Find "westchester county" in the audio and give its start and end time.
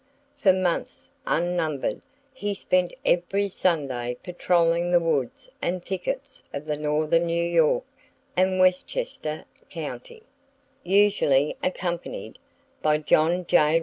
8.59-10.23